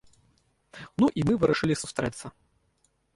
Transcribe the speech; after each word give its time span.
Ну, 1.03 1.09
і 1.21 1.25
мы 1.27 1.33
вырашылі 1.43 1.75
сустрэцца. 1.83 2.25